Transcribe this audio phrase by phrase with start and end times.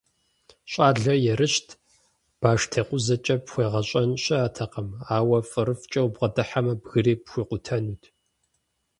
[0.71, 1.67] ЩӀалэр ерыщт,
[2.39, 8.03] баштекъузэкӀэ пхуегъэщӀэн щыӀэтэкъым, ауэ фӀырыфӀкӀэ убгъэдыхьэмэ, бгыри пхуикъутэнут.